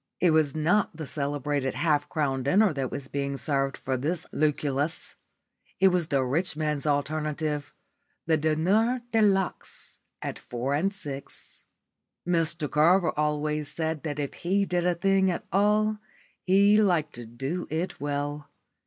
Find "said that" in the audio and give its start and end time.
13.71-14.17